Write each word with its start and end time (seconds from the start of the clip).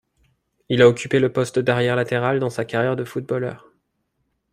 Il 0.67 0.81
a 0.81 0.87
occupé 0.89 1.19
le 1.19 1.31
poste 1.31 1.59
d'arrière 1.59 1.95
latéral 1.95 2.39
dans 2.39 2.49
sa 2.49 2.65
carrière 2.65 2.95
de 2.95 3.03
footballeur. 3.03 3.71